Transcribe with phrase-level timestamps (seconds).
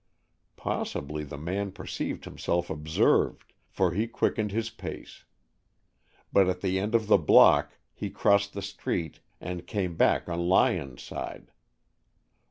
[0.55, 5.25] Possibly the man perceived himself observed, for he quickened his pace.
[6.33, 10.49] But at the end of the block he crossed the street and came back on
[10.49, 11.51] Lyon's side.